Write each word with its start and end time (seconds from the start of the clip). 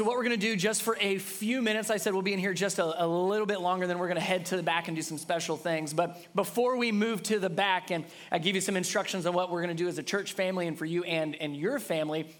So, 0.00 0.06
what 0.06 0.16
we're 0.16 0.24
going 0.24 0.40
to 0.40 0.46
do 0.46 0.56
just 0.56 0.80
for 0.80 0.96
a 0.98 1.18
few 1.18 1.60
minutes, 1.60 1.90
I 1.90 1.98
said 1.98 2.14
we'll 2.14 2.22
be 2.22 2.32
in 2.32 2.38
here 2.38 2.54
just 2.54 2.78
a, 2.78 3.04
a 3.04 3.06
little 3.06 3.44
bit 3.44 3.60
longer, 3.60 3.86
then 3.86 3.98
we're 3.98 4.06
going 4.06 4.16
to 4.16 4.22
head 4.22 4.46
to 4.46 4.56
the 4.56 4.62
back 4.62 4.88
and 4.88 4.96
do 4.96 5.02
some 5.02 5.18
special 5.18 5.58
things. 5.58 5.92
But 5.92 6.16
before 6.34 6.78
we 6.78 6.90
move 6.90 7.22
to 7.24 7.38
the 7.38 7.50
back, 7.50 7.90
and 7.90 8.06
I 8.32 8.38
give 8.38 8.54
you 8.54 8.62
some 8.62 8.78
instructions 8.78 9.26
on 9.26 9.34
what 9.34 9.50
we're 9.50 9.60
going 9.60 9.76
to 9.76 9.82
do 9.82 9.88
as 9.88 9.98
a 9.98 10.02
church 10.02 10.32
family 10.32 10.66
and 10.68 10.78
for 10.78 10.86
you 10.86 11.04
and, 11.04 11.34
and 11.34 11.54
your 11.54 11.78
family, 11.78 12.34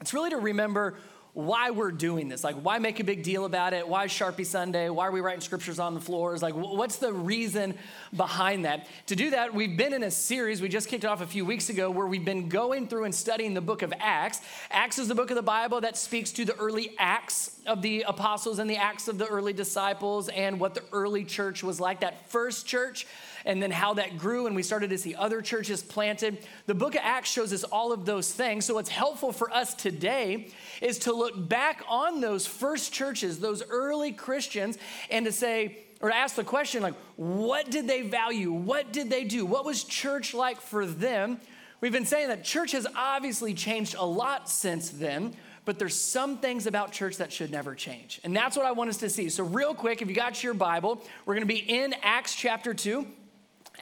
it's 0.00 0.14
really 0.14 0.30
to 0.30 0.36
remember 0.36 0.98
why 1.36 1.70
we're 1.70 1.92
doing 1.92 2.30
this. 2.30 2.42
Like, 2.42 2.56
why 2.56 2.78
make 2.78 2.98
a 2.98 3.04
big 3.04 3.22
deal 3.22 3.44
about 3.44 3.74
it? 3.74 3.86
Why 3.86 4.06
Sharpie 4.06 4.46
Sunday? 4.46 4.88
Why 4.88 5.06
are 5.06 5.10
we 5.10 5.20
writing 5.20 5.42
scriptures 5.42 5.78
on 5.78 5.92
the 5.92 6.00
floors? 6.00 6.42
Like, 6.42 6.54
what's 6.54 6.96
the 6.96 7.12
reason 7.12 7.74
behind 8.16 8.64
that? 8.64 8.86
To 9.08 9.16
do 9.16 9.28
that, 9.28 9.52
we've 9.52 9.76
been 9.76 9.92
in 9.92 10.02
a 10.02 10.10
series, 10.10 10.62
we 10.62 10.70
just 10.70 10.88
kicked 10.88 11.04
off 11.04 11.20
a 11.20 11.26
few 11.26 11.44
weeks 11.44 11.68
ago, 11.68 11.90
where 11.90 12.06
we've 12.06 12.24
been 12.24 12.48
going 12.48 12.88
through 12.88 13.04
and 13.04 13.14
studying 13.14 13.52
the 13.52 13.60
book 13.60 13.82
of 13.82 13.92
Acts. 14.00 14.40
Acts 14.70 14.98
is 14.98 15.08
the 15.08 15.14
book 15.14 15.28
of 15.28 15.36
the 15.36 15.42
Bible 15.42 15.82
that 15.82 15.98
speaks 15.98 16.32
to 16.32 16.46
the 16.46 16.56
early 16.56 16.94
acts 16.98 17.50
of 17.66 17.82
the 17.82 18.06
apostles 18.08 18.58
and 18.58 18.70
the 18.70 18.78
acts 18.78 19.06
of 19.06 19.18
the 19.18 19.26
early 19.26 19.52
disciples 19.52 20.30
and 20.30 20.58
what 20.58 20.72
the 20.72 20.84
early 20.90 21.22
church 21.22 21.62
was 21.62 21.78
like, 21.78 22.00
that 22.00 22.30
first 22.30 22.66
church 22.66 23.06
and 23.46 23.62
then 23.62 23.70
how 23.70 23.94
that 23.94 24.18
grew, 24.18 24.46
and 24.46 24.54
we 24.54 24.62
started 24.62 24.90
to 24.90 24.98
see 24.98 25.14
other 25.14 25.40
churches 25.40 25.82
planted. 25.82 26.38
The 26.66 26.74
book 26.74 26.94
of 26.96 27.00
Acts 27.02 27.30
shows 27.30 27.52
us 27.52 27.64
all 27.64 27.92
of 27.92 28.04
those 28.04 28.30
things. 28.30 28.66
So, 28.66 28.74
what's 28.74 28.90
helpful 28.90 29.32
for 29.32 29.50
us 29.50 29.72
today 29.72 30.48
is 30.82 30.98
to 31.00 31.12
look 31.12 31.48
back 31.48 31.82
on 31.88 32.20
those 32.20 32.46
first 32.46 32.92
churches, 32.92 33.38
those 33.38 33.62
early 33.70 34.12
Christians, 34.12 34.76
and 35.10 35.24
to 35.24 35.32
say, 35.32 35.78
or 36.00 36.10
to 36.10 36.16
ask 36.16 36.34
the 36.34 36.44
question, 36.44 36.82
like, 36.82 36.96
what 37.14 37.70
did 37.70 37.86
they 37.86 38.02
value? 38.02 38.52
What 38.52 38.92
did 38.92 39.08
they 39.08 39.24
do? 39.24 39.46
What 39.46 39.64
was 39.64 39.84
church 39.84 40.34
like 40.34 40.60
for 40.60 40.84
them? 40.84 41.40
We've 41.80 41.92
been 41.92 42.04
saying 42.04 42.28
that 42.28 42.42
church 42.42 42.72
has 42.72 42.86
obviously 42.96 43.54
changed 43.54 43.94
a 43.96 44.04
lot 44.04 44.50
since 44.50 44.90
then, 44.90 45.34
but 45.64 45.78
there's 45.78 45.94
some 45.94 46.38
things 46.38 46.66
about 46.66 46.90
church 46.90 47.18
that 47.18 47.32
should 47.32 47.50
never 47.50 47.74
change. 47.74 48.20
And 48.24 48.34
that's 48.34 48.56
what 48.56 48.66
I 48.66 48.72
want 48.72 48.90
us 48.90 48.96
to 48.98 49.08
see. 49.08 49.28
So, 49.28 49.44
real 49.44 49.74
quick, 49.74 50.02
if 50.02 50.08
you 50.08 50.14
got 50.14 50.42
your 50.42 50.54
Bible, 50.54 51.00
we're 51.24 51.34
going 51.34 51.46
to 51.46 51.54
be 51.54 51.58
in 51.58 51.94
Acts 52.02 52.34
chapter 52.34 52.74
2. 52.74 53.06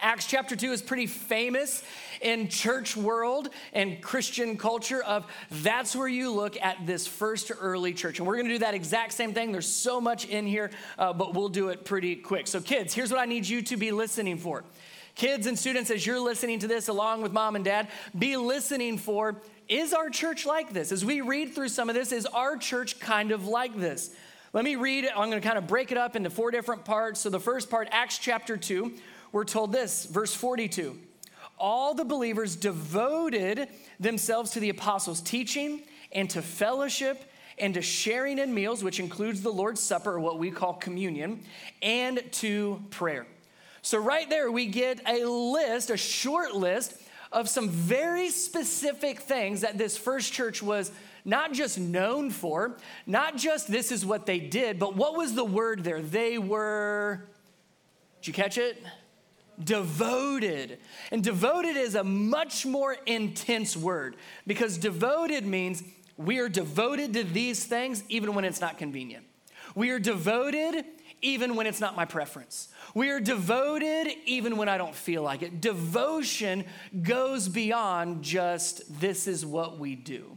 Acts 0.01 0.27
chapter 0.27 0.57
2 0.57 0.73
is 0.73 0.83
pretty 0.83 1.07
famous 1.07 1.83
in 2.21 2.49
church 2.49 2.97
world 2.97 3.49
and 3.73 4.01
Christian 4.01 4.57
culture 4.57 5.03
of 5.03 5.27
that's 5.51 5.95
where 5.95 6.09
you 6.09 6.31
look 6.31 6.61
at 6.61 6.87
this 6.87 7.07
first 7.07 7.53
early 7.61 7.93
church. 7.93 8.19
And 8.19 8.27
we're 8.27 8.37
going 8.37 8.49
to 8.49 8.55
do 8.55 8.59
that 8.61 8.75
exact 8.75 9.13
same 9.13 9.33
thing. 9.33 9.53
There's 9.53 9.69
so 9.69 10.01
much 10.01 10.27
in 10.27 10.47
here, 10.47 10.71
uh, 10.99 11.13
but 11.13 11.35
we'll 11.35 11.49
do 11.49 11.69
it 11.69 11.85
pretty 11.85 12.17
quick. 12.17 12.47
So 12.47 12.61
kids, 12.61 12.95
here's 12.95 13.11
what 13.11 13.21
I 13.21 13.27
need 13.27 13.47
you 13.47 13.63
to 13.63 13.77
be 13.77 13.93
listening 13.93 14.39
for. 14.39 14.65
Kids 15.15 15.47
and 15.47 15.57
students, 15.57 15.91
as 15.91 16.05
you're 16.05 16.21
listening 16.21 16.59
to 16.61 16.67
this 16.67 16.89
along 16.89 17.23
with 17.23 17.33
mom 17.33 17.55
and 17.55 17.65
dad, 17.65 17.89
be 18.19 18.37
listening 18.37 18.99
for 18.99 19.41
is 19.69 19.95
our 19.95 20.11
church 20.11 20.45
like 20.45 20.73
this? 20.73 20.93
As 20.93 21.05
we 21.05 21.21
read 21.23 21.55
through 21.55 21.69
some 21.69 21.89
of 21.89 21.95
this, 21.95 22.13
is 22.13 22.27
our 22.27 22.57
church 22.57 22.99
kind 23.01 23.31
of 23.31 23.47
like 23.47 23.79
this? 23.79 24.15
Let 24.53 24.65
me 24.65 24.77
read. 24.77 25.07
I'm 25.07 25.31
going 25.31 25.41
to 25.43 25.47
kind 25.47 25.59
of 25.59 25.67
break 25.67 25.91
it 25.91 25.99
up 25.99 26.17
into 26.17 26.31
four 26.31 26.51
different 26.51 26.85
parts. 26.85 27.21
So 27.21 27.31
the 27.31 27.41
first 27.41 27.71
part, 27.71 27.89
Acts 27.91 28.19
chapter 28.19 28.57
2, 28.57 28.93
we're 29.35 29.45
told 29.45 29.73
this, 29.73 30.05
verse 30.05 30.33
42 30.33 30.97
All 31.59 31.93
the 31.93 32.05
believers 32.05 32.55
devoted 32.55 33.69
themselves 33.99 34.53
to 34.53 34.61
the 34.61 34.71
apostles' 34.71 35.21
teaching 35.21 35.83
and 36.13 36.31
to 36.31 36.41
fellowship 36.41 37.21
and 37.59 37.75
to 37.75 37.83
sharing 37.83 38.39
in 38.39 38.55
meals, 38.55 38.85
which 38.85 39.01
includes 39.01 39.43
the 39.43 39.53
Lord's 39.53 39.81
Supper, 39.81 40.13
or 40.13 40.21
what 40.21 40.39
we 40.39 40.53
call 40.53 40.75
communion, 40.75 41.43
and 41.83 42.23
to 42.31 42.81
prayer. 42.91 43.27
So, 43.83 43.99
right 43.99 44.31
there, 44.31 44.53
we 44.53 44.67
get 44.67 45.01
a 45.05 45.25
list, 45.25 45.91
a 45.91 45.97
short 45.97 46.55
list 46.55 46.95
of 47.33 47.49
some 47.49 47.69
very 47.69 48.31
specific 48.31 49.19
things 49.19 49.63
that 49.63 49.77
this 49.77 49.97
first 49.97 50.33
church 50.33 50.63
was 50.63 50.93
not 51.25 51.53
just 51.53 51.77
known 51.77 52.31
for, 52.31 52.77
not 53.05 53.37
just 53.37 53.67
this 53.67 53.91
is 53.91 54.07
what 54.07 54.27
they 54.27 54.39
did, 54.39 54.79
but 54.79 54.95
what 54.95 55.17
was 55.17 55.35
the 55.35 55.45
word 55.45 55.83
there? 55.83 56.01
They 56.01 56.39
were, 56.39 57.25
did 58.21 58.29
you 58.29 58.33
catch 58.33 58.59
it? 58.59 58.81
Devoted. 59.63 60.79
And 61.11 61.23
devoted 61.23 61.77
is 61.77 61.95
a 61.95 62.05
much 62.05 62.67
more 62.67 62.97
intense 63.07 63.77
word 63.77 64.17
because 64.47 64.79
devoted 64.79 65.47
means 65.47 65.83
we 66.17 66.39
are 66.39 66.49
devoted 66.49 67.13
to 67.15 67.25
these 67.25 67.65
things 67.65 68.03
even 68.09 68.35
when 68.35 68.45
it's 68.45 68.61
not 68.61 68.79
convenient. 68.79 69.25
We 69.75 69.91
are 69.91 69.99
devoted 69.99 70.85
even 71.23 71.57
when 71.57 71.67
it's 71.67 71.81
not 71.81 71.97
my 71.97 72.05
preference. 72.05 72.69
We 72.95 73.11
are 73.11 73.19
devoted 73.19 74.13
even 74.27 74.57
when 74.57 74.69
I 74.69 74.79
don't 74.79 74.95
feel 74.95 75.23
like 75.23 75.43
it. 75.43 75.61
Devotion 75.61 76.65
goes 77.03 77.49
beyond 77.49 78.23
just 78.23 79.01
this 79.01 79.27
is 79.27 79.45
what 79.45 79.79
we 79.79 79.97
do. 79.97 80.37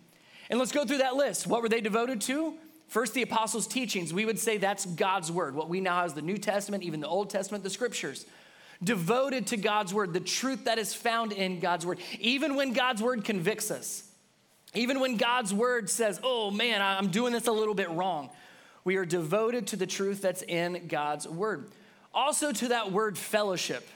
And 0.49 0.59
let's 0.59 0.71
go 0.71 0.85
through 0.85 0.99
that 0.99 1.15
list. 1.15 1.45
What 1.45 1.61
were 1.61 1.69
they 1.69 1.81
devoted 1.81 2.21
to? 2.21 2.53
First, 2.87 3.13
the 3.13 3.21
apostles' 3.21 3.67
teachings. 3.67 4.13
We 4.13 4.25
would 4.25 4.39
say 4.39 4.57
that's 4.57 4.85
God's 4.85 5.29
word, 5.29 5.55
what 5.55 5.67
we 5.67 5.81
now 5.81 6.05
as 6.05 6.13
the 6.13 6.21
New 6.21 6.37
Testament, 6.37 6.83
even 6.83 7.01
the 7.01 7.07
Old 7.07 7.29
Testament, 7.29 7.65
the 7.65 7.69
scriptures 7.69 8.25
devoted 8.83 9.47
to 9.47 9.57
God's 9.57 9.93
word, 9.93 10.13
the 10.13 10.19
truth 10.19 10.65
that 10.65 10.77
is 10.77 10.93
found 10.93 11.31
in 11.31 11.59
God's 11.59 11.85
word. 11.85 11.99
Even 12.19 12.55
when 12.55 12.73
God's 12.73 13.01
word 13.01 13.23
convicts 13.23 13.71
us, 13.71 14.03
even 14.73 14.99
when 14.99 15.17
God's 15.17 15.53
word 15.53 15.89
says, 15.89 16.19
oh 16.23 16.51
man, 16.51 16.81
I'm 16.81 17.09
doing 17.09 17.33
this 17.33 17.47
a 17.47 17.51
little 17.51 17.73
bit 17.73 17.89
wrong, 17.89 18.29
we 18.83 18.95
are 18.97 19.05
devoted 19.05 19.67
to 19.67 19.75
the 19.75 19.87
truth 19.87 20.21
that's 20.21 20.43
in 20.43 20.87
God's 20.87 21.27
word. 21.27 21.71
Also, 22.13 22.51
to 22.51 22.69
that 22.69 22.91
word 22.91 23.17
fellowship. 23.17 23.87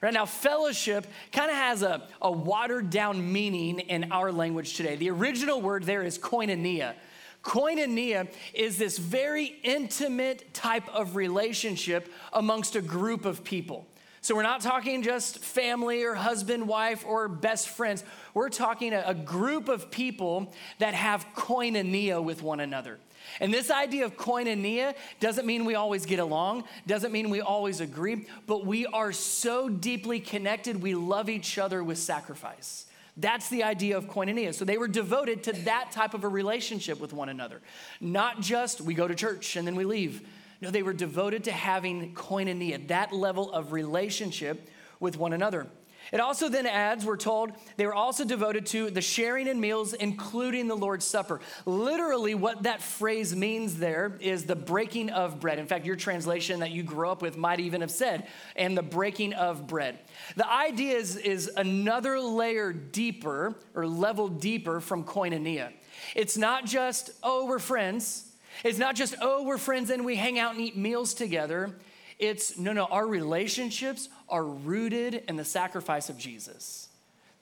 Right 0.00 0.14
now, 0.14 0.26
fellowship 0.26 1.06
kind 1.32 1.50
of 1.50 1.56
has 1.56 1.82
a, 1.82 2.06
a 2.22 2.30
watered 2.30 2.90
down 2.90 3.32
meaning 3.32 3.80
in 3.80 4.12
our 4.12 4.30
language 4.30 4.74
today. 4.74 4.96
The 4.96 5.10
original 5.10 5.60
word 5.60 5.84
there 5.84 6.02
is 6.02 6.18
koinonia. 6.18 6.94
Koinonia 7.42 8.28
is 8.54 8.78
this 8.78 8.98
very 8.98 9.56
intimate 9.62 10.52
type 10.54 10.88
of 10.88 11.16
relationship 11.16 12.12
amongst 12.32 12.76
a 12.76 12.80
group 12.80 13.24
of 13.24 13.42
people. 13.42 13.86
So 14.28 14.34
we're 14.34 14.42
not 14.42 14.60
talking 14.60 15.02
just 15.02 15.38
family 15.38 16.04
or 16.04 16.12
husband, 16.12 16.68
wife, 16.68 17.02
or 17.06 17.28
best 17.28 17.70
friends. 17.70 18.04
We're 18.34 18.50
talking 18.50 18.92
a, 18.92 19.02
a 19.06 19.14
group 19.14 19.70
of 19.70 19.90
people 19.90 20.52
that 20.80 20.92
have 20.92 21.26
koinonia 21.34 22.22
with 22.22 22.42
one 22.42 22.60
another. 22.60 22.98
And 23.40 23.54
this 23.54 23.70
idea 23.70 24.04
of 24.04 24.18
koinonia 24.18 24.94
doesn't 25.18 25.46
mean 25.46 25.64
we 25.64 25.76
always 25.76 26.04
get 26.04 26.18
along, 26.18 26.64
doesn't 26.86 27.10
mean 27.10 27.30
we 27.30 27.40
always 27.40 27.80
agree, 27.80 28.26
but 28.46 28.66
we 28.66 28.84
are 28.84 29.12
so 29.12 29.70
deeply 29.70 30.20
connected, 30.20 30.82
we 30.82 30.94
love 30.94 31.30
each 31.30 31.56
other 31.56 31.82
with 31.82 31.96
sacrifice. 31.96 32.84
That's 33.16 33.48
the 33.48 33.62
idea 33.62 33.96
of 33.96 34.08
koinonia. 34.08 34.52
So 34.52 34.66
they 34.66 34.76
were 34.76 34.88
devoted 34.88 35.42
to 35.44 35.52
that 35.64 35.90
type 35.90 36.12
of 36.12 36.24
a 36.24 36.28
relationship 36.28 37.00
with 37.00 37.14
one 37.14 37.30
another. 37.30 37.62
Not 37.98 38.42
just 38.42 38.82
we 38.82 38.92
go 38.92 39.08
to 39.08 39.14
church 39.14 39.56
and 39.56 39.66
then 39.66 39.74
we 39.74 39.86
leave. 39.86 40.20
No, 40.60 40.70
they 40.70 40.82
were 40.82 40.92
devoted 40.92 41.44
to 41.44 41.52
having 41.52 42.14
koinonia, 42.14 42.88
that 42.88 43.12
level 43.12 43.52
of 43.52 43.72
relationship 43.72 44.68
with 44.98 45.16
one 45.16 45.32
another. 45.32 45.68
It 46.10 46.20
also 46.20 46.48
then 46.48 46.66
adds, 46.66 47.04
we're 47.04 47.18
told, 47.18 47.52
they 47.76 47.84
were 47.84 47.94
also 47.94 48.24
devoted 48.24 48.64
to 48.66 48.90
the 48.90 49.02
sharing 49.02 49.46
in 49.46 49.60
meals, 49.60 49.92
including 49.92 50.66
the 50.66 50.74
Lord's 50.74 51.04
Supper. 51.04 51.40
Literally, 51.66 52.34
what 52.34 52.62
that 52.62 52.82
phrase 52.82 53.36
means 53.36 53.76
there 53.76 54.16
is 54.20 54.44
the 54.44 54.56
breaking 54.56 55.10
of 55.10 55.38
bread. 55.38 55.58
In 55.58 55.66
fact, 55.66 55.84
your 55.84 55.96
translation 55.96 56.60
that 56.60 56.70
you 56.70 56.82
grew 56.82 57.10
up 57.10 57.20
with 57.20 57.36
might 57.36 57.60
even 57.60 57.82
have 57.82 57.90
said, 57.90 58.26
and 58.56 58.76
the 58.76 58.82
breaking 58.82 59.34
of 59.34 59.66
bread. 59.66 59.98
The 60.36 60.50
idea 60.50 60.96
is, 60.96 61.16
is 61.16 61.50
another 61.56 62.18
layer 62.18 62.72
deeper 62.72 63.54
or 63.74 63.86
level 63.86 64.28
deeper 64.28 64.80
from 64.80 65.04
koinonia. 65.04 65.72
It's 66.16 66.38
not 66.38 66.64
just, 66.64 67.10
oh, 67.22 67.44
we're 67.46 67.58
friends. 67.58 68.27
It's 68.64 68.78
not 68.78 68.94
just, 68.94 69.14
oh, 69.20 69.44
we're 69.44 69.58
friends 69.58 69.90
and 69.90 70.04
we 70.04 70.16
hang 70.16 70.38
out 70.38 70.52
and 70.52 70.60
eat 70.60 70.76
meals 70.76 71.14
together. 71.14 71.74
It's, 72.18 72.58
no, 72.58 72.72
no, 72.72 72.86
our 72.86 73.06
relationships 73.06 74.08
are 74.28 74.44
rooted 74.44 75.22
in 75.28 75.36
the 75.36 75.44
sacrifice 75.44 76.08
of 76.08 76.18
Jesus. 76.18 76.88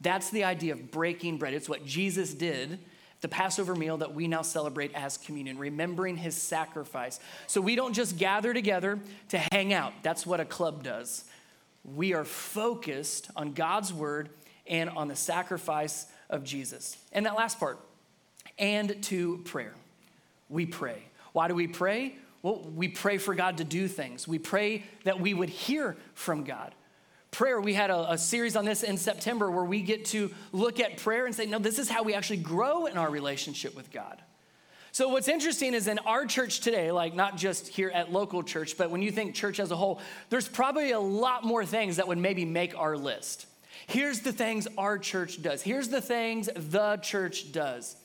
That's 0.00 0.30
the 0.30 0.44
idea 0.44 0.74
of 0.74 0.90
breaking 0.90 1.38
bread. 1.38 1.54
It's 1.54 1.68
what 1.68 1.86
Jesus 1.86 2.34
did, 2.34 2.78
the 3.22 3.28
Passover 3.28 3.74
meal 3.74 3.96
that 3.98 4.14
we 4.14 4.28
now 4.28 4.42
celebrate 4.42 4.94
as 4.94 5.16
communion, 5.16 5.56
remembering 5.56 6.18
his 6.18 6.36
sacrifice. 6.36 7.18
So 7.46 7.62
we 7.62 7.74
don't 7.74 7.94
just 7.94 8.18
gather 8.18 8.52
together 8.52 8.98
to 9.30 9.38
hang 9.50 9.72
out. 9.72 9.94
That's 10.02 10.26
what 10.26 10.40
a 10.40 10.44
club 10.44 10.82
does. 10.82 11.24
We 11.82 12.12
are 12.12 12.24
focused 12.24 13.30
on 13.34 13.52
God's 13.52 13.92
word 13.92 14.28
and 14.66 14.90
on 14.90 15.08
the 15.08 15.16
sacrifice 15.16 16.06
of 16.28 16.44
Jesus. 16.44 16.98
And 17.12 17.24
that 17.24 17.36
last 17.36 17.58
part, 17.58 17.78
and 18.58 19.02
to 19.04 19.38
prayer 19.44 19.72
we 20.48 20.66
pray. 20.66 21.02
Why 21.32 21.48
do 21.48 21.54
we 21.54 21.66
pray? 21.66 22.16
Well, 22.42 22.62
we 22.74 22.88
pray 22.88 23.18
for 23.18 23.34
God 23.34 23.58
to 23.58 23.64
do 23.64 23.88
things. 23.88 24.28
We 24.28 24.38
pray 24.38 24.84
that 25.04 25.20
we 25.20 25.34
would 25.34 25.48
hear 25.48 25.96
from 26.14 26.44
God. 26.44 26.74
Prayer, 27.30 27.60
we 27.60 27.74
had 27.74 27.90
a, 27.90 28.12
a, 28.12 28.18
series 28.18 28.56
on 28.56 28.64
this 28.64 28.82
in 28.82 28.96
September 28.96 29.50
where 29.50 29.64
we 29.64 29.82
get 29.82 30.06
to 30.06 30.30
look 30.52 30.80
at 30.80 30.96
prayer 30.98 31.26
and 31.26 31.34
say, 31.34 31.44
no, 31.44 31.58
this 31.58 31.78
is 31.78 31.90
how 31.90 32.02
we 32.02 32.14
actually 32.14 32.38
grow 32.38 32.86
in 32.86 32.96
our 32.96 33.10
relationship 33.10 33.74
with 33.74 33.90
God. 33.90 34.22
So, 34.92 35.08
what's 35.08 35.28
interesting 35.28 35.74
is 35.74 35.88
in 35.88 35.98
our 35.98 36.24
church 36.24 36.60
today, 36.60 36.90
like 36.90 37.14
not 37.14 37.36
just 37.36 37.68
here 37.68 37.90
at 37.90 38.10
local 38.10 38.42
church, 38.42 38.78
but 38.78 38.90
when 38.90 39.02
you 39.02 39.10
think 39.10 39.34
church 39.34 39.60
as 39.60 39.70
a 39.70 39.76
whole, 39.76 40.00
there's 40.30 40.48
probably 40.48 40.92
a 40.92 41.00
lot 41.00 41.44
more 41.44 41.66
things 41.66 41.96
that 41.96 42.08
would 42.08 42.16
maybe 42.16 42.46
make 42.46 42.78
our 42.78 42.96
list. 42.96 43.46
Here's 43.86 44.20
the 44.20 44.32
things 44.32 44.66
our 44.78 44.98
church 44.98 45.42
does. 45.42 45.60
Here's 45.60 45.88
the 45.88 46.00
things 46.00 46.48
the 46.54 46.96
church 46.98 47.52
does. 47.52 47.96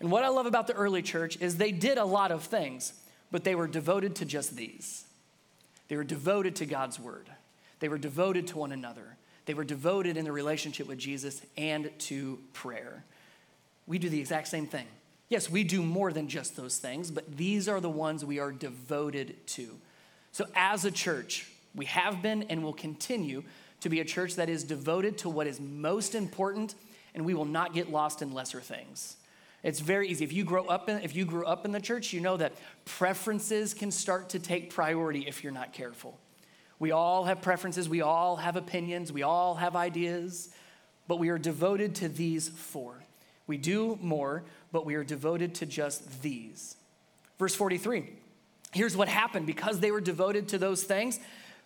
And 0.00 0.10
what 0.10 0.24
I 0.24 0.28
love 0.28 0.46
about 0.46 0.66
the 0.66 0.74
early 0.74 1.02
church 1.02 1.36
is 1.40 1.56
they 1.56 1.72
did 1.72 1.98
a 1.98 2.04
lot 2.04 2.30
of 2.30 2.44
things, 2.44 2.92
but 3.30 3.44
they 3.44 3.54
were 3.54 3.66
devoted 3.66 4.14
to 4.16 4.24
just 4.24 4.56
these. 4.56 5.04
They 5.88 5.96
were 5.96 6.04
devoted 6.04 6.56
to 6.56 6.66
God's 6.66 7.00
word, 7.00 7.28
they 7.80 7.88
were 7.88 7.98
devoted 7.98 8.46
to 8.48 8.58
one 8.58 8.72
another, 8.72 9.16
they 9.46 9.54
were 9.54 9.64
devoted 9.64 10.16
in 10.16 10.24
the 10.24 10.32
relationship 10.32 10.86
with 10.86 10.98
Jesus 10.98 11.40
and 11.56 11.90
to 12.00 12.38
prayer. 12.52 13.04
We 13.86 13.98
do 13.98 14.08
the 14.08 14.20
exact 14.20 14.48
same 14.48 14.66
thing. 14.66 14.86
Yes, 15.30 15.50
we 15.50 15.64
do 15.64 15.82
more 15.82 16.12
than 16.12 16.28
just 16.28 16.56
those 16.56 16.78
things, 16.78 17.10
but 17.10 17.36
these 17.36 17.68
are 17.68 17.80
the 17.80 17.90
ones 17.90 18.24
we 18.24 18.38
are 18.38 18.52
devoted 18.52 19.46
to. 19.48 19.78
So, 20.32 20.46
as 20.54 20.84
a 20.84 20.90
church, 20.90 21.50
we 21.74 21.86
have 21.86 22.22
been 22.22 22.44
and 22.44 22.62
will 22.62 22.72
continue 22.72 23.42
to 23.80 23.88
be 23.88 24.00
a 24.00 24.04
church 24.04 24.36
that 24.36 24.48
is 24.48 24.64
devoted 24.64 25.18
to 25.18 25.28
what 25.28 25.46
is 25.46 25.60
most 25.60 26.14
important, 26.14 26.74
and 27.14 27.24
we 27.24 27.34
will 27.34 27.44
not 27.44 27.74
get 27.74 27.90
lost 27.90 28.22
in 28.22 28.32
lesser 28.32 28.60
things. 28.60 29.16
It's 29.62 29.80
very 29.80 30.08
easy. 30.08 30.24
If 30.24 30.32
you 30.32 30.44
grow 30.44 30.66
up 30.66 30.88
in, 30.88 30.98
if 30.98 31.16
you 31.16 31.24
grew 31.24 31.44
up 31.44 31.64
in 31.64 31.72
the 31.72 31.80
church, 31.80 32.12
you 32.12 32.20
know 32.20 32.36
that 32.36 32.52
preferences 32.84 33.74
can 33.74 33.90
start 33.90 34.30
to 34.30 34.38
take 34.38 34.70
priority 34.70 35.26
if 35.26 35.42
you're 35.42 35.52
not 35.52 35.72
careful. 35.72 36.18
We 36.78 36.92
all 36.92 37.24
have 37.24 37.42
preferences, 37.42 37.88
we 37.88 38.02
all 38.02 38.36
have 38.36 38.54
opinions, 38.54 39.12
we 39.12 39.24
all 39.24 39.56
have 39.56 39.74
ideas, 39.74 40.50
but 41.08 41.18
we 41.18 41.28
are 41.30 41.38
devoted 41.38 41.96
to 41.96 42.08
these 42.08 42.48
four. 42.48 43.02
We 43.48 43.56
do 43.56 43.98
more, 44.00 44.44
but 44.70 44.86
we 44.86 44.94
are 44.94 45.02
devoted 45.02 45.56
to 45.56 45.66
just 45.66 46.22
these. 46.22 46.76
Verse 47.38 47.54
43. 47.54 48.08
Here's 48.72 48.96
what 48.96 49.08
happened 49.08 49.46
because 49.46 49.80
they 49.80 49.90
were 49.90 50.00
devoted 50.00 50.48
to 50.48 50.58
those 50.58 50.84
things. 50.84 51.18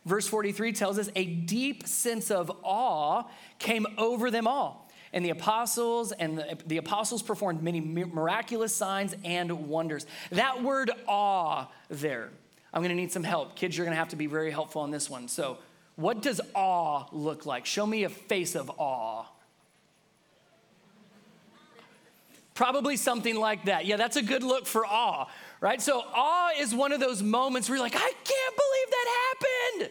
Verse 0.06 0.26
43 0.26 0.72
tells 0.72 0.98
us 0.98 1.10
a 1.14 1.24
deep 1.24 1.86
sense 1.86 2.30
of 2.30 2.50
awe 2.62 3.24
came 3.58 3.86
over 3.98 4.30
them 4.30 4.46
all. 4.46 4.81
And 5.12 5.24
the 5.24 5.30
apostles 5.30 6.12
and 6.12 6.38
the, 6.38 6.58
the, 6.66 6.78
apostles 6.78 7.22
performed 7.22 7.62
many 7.62 7.80
miraculous 7.80 8.74
signs 8.74 9.14
and 9.24 9.68
wonders. 9.68 10.06
That 10.30 10.62
word 10.62 10.90
awe 11.06 11.66
there, 11.90 12.30
I'm 12.72 12.82
gonna 12.82 12.94
need 12.94 13.12
some 13.12 13.24
help. 13.24 13.54
Kids, 13.54 13.76
you're 13.76 13.84
gonna 13.84 13.96
have 13.96 14.08
to 14.08 14.16
be 14.16 14.26
very 14.26 14.50
helpful 14.50 14.80
on 14.80 14.90
this 14.90 15.10
one. 15.10 15.28
So, 15.28 15.58
what 15.96 16.22
does 16.22 16.40
awe 16.54 17.04
look 17.12 17.44
like? 17.44 17.66
Show 17.66 17.86
me 17.86 18.04
a 18.04 18.08
face 18.08 18.54
of 18.54 18.70
awe. 18.78 19.26
Probably 22.54 22.96
something 22.96 23.36
like 23.36 23.64
that. 23.66 23.86
Yeah, 23.86 23.96
that's 23.96 24.16
a 24.16 24.22
good 24.22 24.42
look 24.42 24.66
for 24.66 24.86
awe, 24.86 25.26
right? 25.60 25.80
So 25.80 26.04
awe 26.14 26.50
is 26.58 26.74
one 26.74 26.92
of 26.92 27.00
those 27.00 27.22
moments 27.22 27.68
where 27.68 27.76
you're 27.76 27.84
like, 27.84 27.96
I 27.96 27.98
can't 27.98 28.56
believe 28.56 28.90
that 28.90 29.34
happened. 29.80 29.90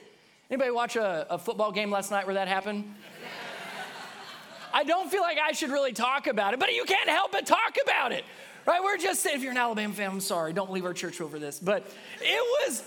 Anybody 0.50 0.72
watch 0.72 0.96
a, 0.96 1.26
a 1.30 1.38
football 1.38 1.72
game 1.72 1.90
last 1.90 2.12
night 2.12 2.26
where 2.26 2.36
that 2.36 2.48
happened? 2.48 2.94
I 4.74 4.84
don't 4.84 5.12
feel 5.12 5.22
like 5.22 5.38
I 5.38 5.52
should 5.52 5.72
really 5.72 5.94
talk 5.94 6.28
about 6.28 6.54
it, 6.54 6.60
but 6.60 6.74
you 6.74 6.86
can't 6.86 7.10
help 7.10 7.32
but 7.32 7.46
talk 7.46 7.78
about 7.84 8.12
it, 8.12 8.24
right? 8.66 8.82
We're 8.82 8.98
just 8.98 9.26
if 9.26 9.42
you're 9.42 9.52
an 9.52 9.58
Alabama 9.58 9.94
fan, 9.94 10.10
I'm 10.10 10.20
sorry, 10.20 10.54
don't 10.54 10.72
leave 10.72 10.86
our 10.86 10.94
church 10.94 11.22
over 11.22 11.40
this, 11.40 11.60
but 11.60 11.86
it 12.20 12.68
was 12.68 12.84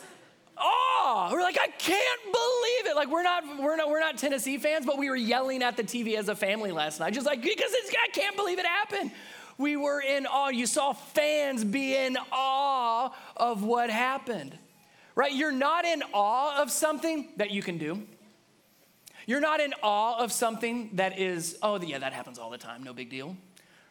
awe. 0.56 1.28
We're 1.32 1.42
like, 1.42 1.58
I 1.60 1.68
can't 1.68 2.22
believe 2.24 2.92
it. 2.92 2.96
Like 2.96 3.08
we're 3.08 3.22
not, 3.22 3.44
we're 3.60 3.76
not, 3.76 3.88
we're 3.88 4.00
not 4.00 4.18
Tennessee 4.18 4.58
fans, 4.58 4.86
but 4.86 4.98
we 4.98 5.08
were 5.08 5.16
yelling 5.16 5.62
at 5.62 5.76
the 5.76 5.84
TV 5.84 6.16
as 6.16 6.28
a 6.28 6.36
family 6.36 6.72
last 6.72 7.00
night, 7.00 7.14
just 7.14 7.26
like 7.26 7.42
because 7.42 7.70
it's, 7.72 7.90
I 7.90 8.10
can't 8.12 8.36
believe 8.36 8.58
it 8.58 8.66
happened. 8.66 9.10
We 9.56 9.76
were 9.76 10.00
in 10.00 10.26
awe. 10.26 10.48
You 10.48 10.66
saw 10.66 10.92
fans 10.92 11.62
be 11.64 11.94
in 11.94 12.16
awe 12.32 13.14
of 13.36 13.62
what 13.62 13.88
happened, 13.88 14.56
right? 15.14 15.32
You're 15.32 15.52
not 15.52 15.84
in 15.84 16.02
awe 16.12 16.60
of 16.60 16.70
something 16.70 17.28
that 17.36 17.50
you 17.50 17.62
can 17.62 17.78
do. 17.78 18.02
You're 19.26 19.40
not 19.40 19.60
in 19.60 19.74
awe 19.82 20.18
of 20.22 20.32
something 20.32 20.90
that 20.94 21.18
is, 21.18 21.56
oh, 21.62 21.80
yeah, 21.80 21.98
that 21.98 22.12
happens 22.12 22.38
all 22.38 22.50
the 22.50 22.58
time, 22.58 22.82
no 22.82 22.92
big 22.92 23.10
deal, 23.10 23.36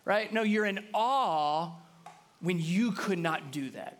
right? 0.05 0.31
No, 0.31 0.43
you're 0.43 0.65
in 0.65 0.79
awe 0.93 1.71
when 2.39 2.59
you 2.59 2.91
could 2.91 3.19
not 3.19 3.51
do 3.51 3.69
that. 3.71 3.99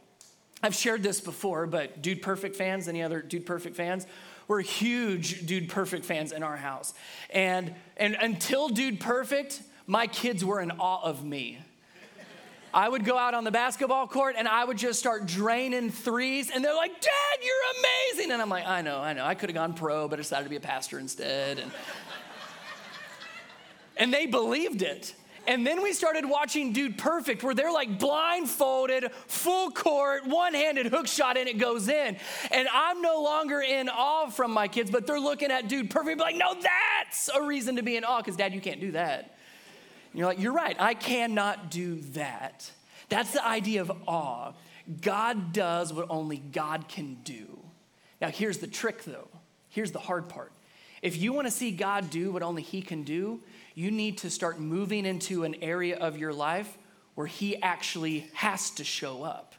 I've 0.61 0.75
shared 0.75 1.03
this 1.03 1.19
before, 1.19 1.67
but 1.67 2.01
Dude 2.01 2.21
Perfect 2.21 2.55
fans, 2.55 2.87
any 2.87 3.03
other 3.03 3.21
Dude 3.21 3.45
Perfect 3.45 3.75
fans? 3.75 4.07
We're 4.47 4.61
huge 4.61 5.45
Dude 5.45 5.69
Perfect 5.69 6.05
fans 6.05 6.31
in 6.31 6.43
our 6.43 6.55
house. 6.55 6.93
And, 7.29 7.73
and 7.97 8.15
until 8.21 8.69
Dude 8.69 8.99
Perfect, 8.99 9.61
my 9.87 10.07
kids 10.07 10.45
were 10.45 10.61
in 10.61 10.71
awe 10.71 11.01
of 11.03 11.25
me. 11.25 11.59
I 12.73 12.89
would 12.89 13.05
go 13.05 13.17
out 13.17 13.33
on 13.33 13.43
the 13.43 13.51
basketball 13.51 14.07
court 14.07 14.35
and 14.37 14.47
I 14.47 14.65
would 14.65 14.77
just 14.77 14.99
start 14.99 15.27
draining 15.27 15.91
threes, 15.91 16.49
and 16.49 16.63
they're 16.63 16.75
like, 16.75 16.99
Dad, 16.99 17.39
you're 17.43 18.15
amazing. 18.15 18.31
And 18.31 18.41
I'm 18.41 18.49
like, 18.49 18.65
I 18.65 18.81
know, 18.81 18.99
I 18.99 19.13
know. 19.13 19.25
I 19.25 19.35
could 19.35 19.49
have 19.49 19.55
gone 19.55 19.73
pro, 19.73 20.07
but 20.07 20.19
I 20.19 20.21
decided 20.23 20.45
to 20.45 20.49
be 20.49 20.55
a 20.55 20.61
pastor 20.61 20.99
instead. 20.99 21.59
And, 21.59 21.71
and 23.97 24.13
they 24.13 24.25
believed 24.25 24.81
it. 24.81 25.13
And 25.45 25.67
then 25.67 25.83
we 25.83 25.91
started 25.91 26.25
watching 26.25 26.71
Dude 26.71 26.97
Perfect, 26.97 27.43
where 27.43 27.53
they're 27.53 27.71
like 27.71 27.99
blindfolded, 27.99 29.11
full 29.27 29.71
court, 29.71 30.25
one 30.25 30.53
handed 30.53 30.85
hook 30.85 31.05
shot, 31.05 31.37
and 31.37 31.49
it 31.49 31.57
goes 31.57 31.89
in. 31.89 32.17
And 32.49 32.67
I'm 32.73 33.01
no 33.01 33.21
longer 33.21 33.59
in 33.59 33.89
awe 33.89 34.29
from 34.29 34.51
my 34.51 34.69
kids, 34.69 34.89
but 34.89 35.05
they're 35.05 35.19
looking 35.19 35.51
at 35.51 35.67
Dude 35.67 35.89
Perfect, 35.89 36.19
like, 36.19 36.37
no, 36.37 36.55
that's 36.55 37.29
a 37.29 37.43
reason 37.43 37.75
to 37.75 37.83
be 37.83 37.97
in 37.97 38.05
awe, 38.05 38.19
because 38.19 38.37
dad, 38.37 38.53
you 38.53 38.61
can't 38.61 38.79
do 38.79 38.91
that. 38.91 39.35
And 40.13 40.19
you're 40.19 40.27
like, 40.27 40.39
you're 40.39 40.53
right, 40.53 40.75
I 40.79 40.93
cannot 40.93 41.71
do 41.71 41.95
that. 42.13 42.69
That's 43.09 43.31
the 43.31 43.45
idea 43.45 43.81
of 43.81 43.91
awe. 44.07 44.53
God 45.01 45.53
does 45.53 45.91
what 45.91 46.05
only 46.09 46.37
God 46.37 46.87
can 46.87 47.15
do. 47.23 47.59
Now, 48.21 48.29
here's 48.29 48.59
the 48.59 48.67
trick 48.67 49.03
though. 49.05 49.27
Here's 49.69 49.91
the 49.91 49.99
hard 49.99 50.29
part. 50.29 50.51
If 51.01 51.17
you 51.17 51.33
want 51.33 51.47
to 51.47 51.51
see 51.51 51.71
God 51.71 52.11
do 52.11 52.31
what 52.31 52.43
only 52.43 52.61
He 52.61 52.83
can 52.83 53.03
do, 53.03 53.41
you 53.73 53.89
need 53.89 54.19
to 54.19 54.29
start 54.29 54.59
moving 54.59 55.05
into 55.05 55.45
an 55.45 55.55
area 55.63 55.97
of 55.97 56.17
your 56.17 56.31
life 56.31 56.77
where 57.15 57.27
He 57.27 57.59
actually 57.61 58.29
has 58.33 58.69
to 58.71 58.83
show 58.83 59.23
up. 59.23 59.55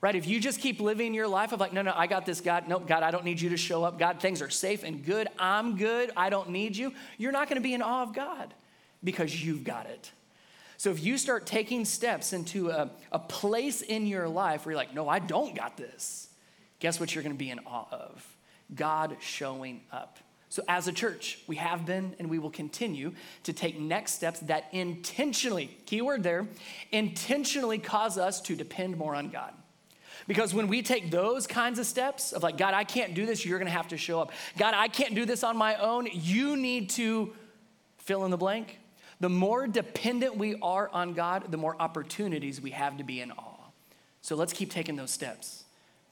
Right? 0.00 0.16
If 0.16 0.26
you 0.26 0.40
just 0.40 0.58
keep 0.58 0.80
living 0.80 1.12
your 1.12 1.28
life 1.28 1.52
of 1.52 1.60
like, 1.60 1.74
no, 1.74 1.82
no, 1.82 1.92
I 1.94 2.06
got 2.06 2.24
this, 2.24 2.40
God. 2.40 2.66
Nope, 2.66 2.88
God, 2.88 3.02
I 3.02 3.10
don't 3.10 3.24
need 3.24 3.40
you 3.40 3.50
to 3.50 3.58
show 3.58 3.84
up. 3.84 3.98
God, 3.98 4.20
things 4.20 4.40
are 4.40 4.50
safe 4.50 4.84
and 4.84 5.04
good. 5.04 5.28
I'm 5.38 5.76
good. 5.76 6.10
I 6.16 6.30
don't 6.30 6.48
need 6.48 6.76
you. 6.76 6.94
You're 7.18 7.30
not 7.30 7.48
going 7.48 7.60
to 7.60 7.62
be 7.62 7.74
in 7.74 7.82
awe 7.82 8.02
of 8.02 8.14
God 8.14 8.54
because 9.04 9.44
you've 9.44 9.64
got 9.64 9.86
it. 9.86 10.10
So 10.76 10.90
if 10.90 11.02
you 11.02 11.16
start 11.16 11.46
taking 11.46 11.84
steps 11.84 12.32
into 12.32 12.70
a, 12.70 12.90
a 13.12 13.18
place 13.18 13.82
in 13.82 14.06
your 14.06 14.28
life 14.28 14.66
where 14.66 14.72
you're 14.72 14.78
like, 14.78 14.94
no, 14.94 15.08
I 15.08 15.20
don't 15.20 15.54
got 15.54 15.76
this, 15.76 16.28
guess 16.80 16.98
what 16.98 17.14
you're 17.14 17.22
gonna 17.22 17.36
be 17.36 17.50
in 17.50 17.60
awe 17.60 17.86
of? 17.92 18.36
God 18.74 19.16
showing 19.20 19.82
up. 19.92 20.18
So, 20.48 20.62
as 20.68 20.86
a 20.86 20.92
church, 20.92 21.38
we 21.46 21.56
have 21.56 21.86
been 21.86 22.14
and 22.18 22.28
we 22.28 22.38
will 22.38 22.50
continue 22.50 23.14
to 23.44 23.54
take 23.54 23.80
next 23.80 24.12
steps 24.12 24.40
that 24.40 24.66
intentionally, 24.72 25.78
keyword 25.86 26.22
there, 26.22 26.46
intentionally 26.90 27.78
cause 27.78 28.18
us 28.18 28.38
to 28.42 28.54
depend 28.54 28.98
more 28.98 29.14
on 29.14 29.30
God. 29.30 29.54
Because 30.26 30.52
when 30.52 30.68
we 30.68 30.82
take 30.82 31.10
those 31.10 31.46
kinds 31.46 31.78
of 31.78 31.86
steps 31.86 32.32
of 32.32 32.42
like, 32.42 32.58
God, 32.58 32.74
I 32.74 32.84
can't 32.84 33.14
do 33.14 33.24
this, 33.24 33.46
you're 33.46 33.58
gonna 33.58 33.70
have 33.70 33.88
to 33.88 33.96
show 33.96 34.20
up. 34.20 34.32
God, 34.58 34.74
I 34.74 34.88
can't 34.88 35.14
do 35.14 35.24
this 35.24 35.42
on 35.42 35.56
my 35.56 35.76
own, 35.76 36.08
you 36.12 36.56
need 36.56 36.90
to 36.90 37.32
fill 37.96 38.26
in 38.26 38.30
the 38.30 38.36
blank. 38.36 38.78
The 39.22 39.28
more 39.28 39.68
dependent 39.68 40.36
we 40.36 40.56
are 40.62 40.90
on 40.92 41.14
God, 41.14 41.52
the 41.52 41.56
more 41.56 41.76
opportunities 41.78 42.60
we 42.60 42.72
have 42.72 42.98
to 42.98 43.04
be 43.04 43.20
in 43.20 43.30
awe. 43.30 43.70
So 44.20 44.34
let's 44.34 44.52
keep 44.52 44.72
taking 44.72 44.96
those 44.96 45.12
steps 45.12 45.62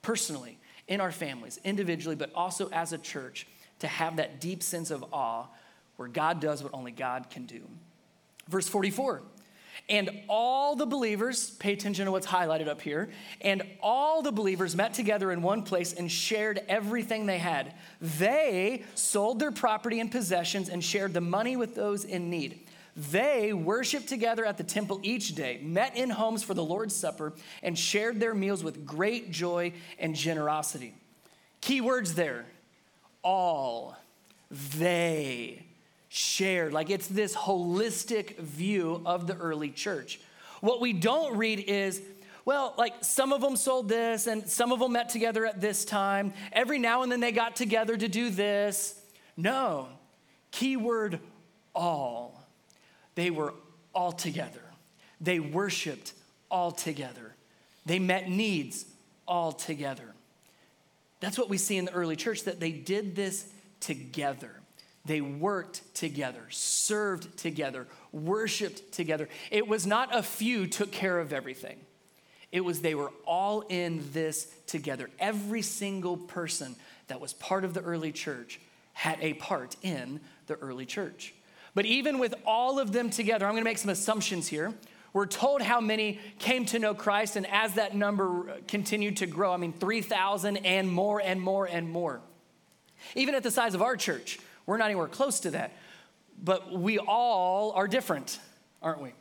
personally, 0.01 0.59
in 0.87 1.01
our 1.01 1.11
families, 1.11 1.59
individually, 1.65 2.15
but 2.15 2.31
also 2.37 2.69
as 2.71 2.93
a 2.93 2.99
church 2.99 3.49
to 3.81 3.89
have 3.89 4.17
that 4.17 4.41
deep 4.41 4.63
sense 4.63 4.93
of 4.93 5.05
awe 5.13 5.47
where 5.97 6.07
God 6.07 6.41
does 6.41 6.63
what 6.63 6.73
only 6.73 6.93
God 6.93 7.31
can 7.31 7.47
do. 7.47 7.61
Verse 8.49 8.69
44. 8.69 9.23
And 9.89 10.11
all 10.29 10.77
the 10.77 10.87
believers, 10.87 11.51
pay 11.51 11.73
attention 11.73 12.05
to 12.05 12.13
what's 12.13 12.29
highlighted 12.29 12.69
up 12.69 12.81
here, 12.81 13.11
and 13.41 13.65
all 13.83 14.23
the 14.23 14.31
believers 14.31 14.77
met 14.77 14.95
together 14.95 15.33
in 15.33 15.43
one 15.43 15.65
place 15.65 15.95
and 15.95 16.11
shared 16.11 16.61
everything 16.69 17.27
they 17.27 17.39
had. 17.39 17.75
They 18.01 18.85
sold 18.95 19.41
their 19.41 19.51
property 19.51 19.99
and 19.99 20.13
possessions 20.13 20.69
and 20.69 20.85
shared 20.85 21.13
the 21.13 21.21
money 21.21 21.57
with 21.57 21.75
those 21.75 22.05
in 22.05 22.31
need. 22.31 22.61
They 22.97 23.53
worshiped 23.53 24.09
together 24.09 24.45
at 24.45 24.57
the 24.59 24.65
temple 24.65 25.01
each 25.03 25.35
day, 25.35 25.61
met 25.63 25.97
in 25.97 26.11
homes 26.11 26.43
for 26.43 26.55
the 26.55 26.65
Lord's 26.65 26.95
Supper, 26.95 27.33
and 27.63 27.79
shared 27.79 28.21
their 28.21 28.35
meals 28.35 28.65
with 28.65 28.85
great 28.85 29.31
joy 29.31 29.73
and 29.99 30.15
generosity. 30.15 30.95
Key 31.61 31.81
words 31.81 32.15
there 32.15 32.47
all. 33.23 33.97
They 34.51 35.65
shared. 36.09 36.73
Like 36.73 36.91
it's 36.91 37.07
this 37.07 37.35
holistic 37.35 38.39
view 38.39 39.03
of 39.07 39.27
the 39.27 39.37
early 39.37 39.71
church. 39.71 40.21
What 40.61 40.81
we 40.81 40.93
don't 40.93 41.37
read 41.37 41.61
is, 41.61 42.03
well, 42.45 42.75
like 42.77 43.05
some 43.05 43.33
of 43.33 43.41
them 43.41 43.57
sold 43.57 43.89
this 43.89 44.27
and 44.27 44.49
some 44.49 44.73
of 44.73 44.81
them 44.81 44.93
met 44.93 45.09
together 45.09 45.47
at 45.47 45.61
this 45.61 45.85
time. 45.85 46.33
Every 46.53 46.79
now 46.79 47.03
and 47.03 47.13
then 47.13 47.21
they 47.21 47.33
got 47.33 47.55
together 47.55 47.97
to 47.97 48.09
do 48.09 48.31
this. 48.31 49.01
No, 49.37 49.89
keyword 50.51 51.21
all. 51.75 52.40
They 53.21 53.29
were 53.31 53.53
all 53.95 54.13
together. 54.13 54.63
They 55.21 55.41
worshiped 55.41 56.15
all 56.51 56.73
together. 56.73 57.35
They 57.85 57.99
met 57.99 58.31
needs 58.31 58.87
all 59.29 59.53
together. 59.53 60.15
That's 61.21 61.37
what 61.37 61.51
we 61.51 61.59
see 61.59 61.77
in 61.77 61.85
the 61.85 61.93
early 61.93 62.17
church 62.17 62.45
that 62.45 62.61
they 62.61 62.73
did 62.73 63.15
this 63.15 63.47
together. 63.79 64.53
They 65.05 65.21
worked 65.21 65.83
together, 65.95 66.47
served 66.49 67.37
together, 67.37 67.87
worshiped 68.11 68.91
together. 68.93 69.29
It 69.51 69.69
was 69.69 69.87
not 69.87 70.17
a 70.17 70.23
few 70.23 70.67
took 70.67 70.91
care 70.91 71.19
of 71.19 71.35
everything. 71.35 71.79
It 72.51 72.65
was 72.65 72.81
they 72.81 72.95
were 72.95 73.13
all 73.27 73.61
in 73.69 74.03
this 74.15 74.47
together. 74.67 75.11
Every 75.19 75.61
single 75.61 76.17
person 76.17 76.75
that 77.09 77.21
was 77.21 77.35
part 77.35 77.65
of 77.67 77.75
the 77.75 77.83
early 77.83 78.13
church 78.13 78.59
had 78.95 79.19
a 79.21 79.35
part 79.35 79.77
in 79.83 80.21
the 80.47 80.55
early 80.55 80.87
church. 80.87 81.35
But 81.75 81.87
even 81.87 82.19
with 82.19 82.35
all 82.45 82.79
of 82.79 82.93
them 82.93 83.11
together, 83.11 83.47
I'm 83.47 83.53
going 83.53 83.65
to 83.65 83.71
make 83.71 83.79
some 83.79 83.91
assumptions 83.91 84.49
here. 84.49 84.75
We're 85.13 85.27
told 85.27 85.63
how 85.63 85.81
many 85.81 86.21
came 86.39 86.65
to 86.67 86.79
know 86.79 86.95
Christ, 86.95 87.37
and 87.37 87.47
as 87.47 87.75
that 87.75 87.97
number 87.97 88.51
uh, 88.51 88.57
continued 88.69 89.17
to 89.19 89.27
grow, 89.27 89.53
I 89.53 89.57
mean, 89.57 89.73
3,000 89.73 90.59
and 90.59 90.91
more 90.91 91.21
and 91.21 91.41
more 91.41 91.67
and 91.67 91.89
more. 91.89 92.21
Even 93.17 93.35
at 93.35 93.43
the 93.43 93.51
size 93.51 93.75
of 93.75 93.83
our 93.83 93.97
church, 93.97 94.39
we're 94.67 94.77
not 94.77 94.87
anywhere 94.87 95.09
close 95.09 95.41
to 95.41 95.51
that. 95.53 95.73
But 96.43 96.73
we 96.73 96.99
all 96.99 97.73
are 97.73 97.89
different, 97.89 98.39
aren't 98.81 99.03
we? 99.03 99.13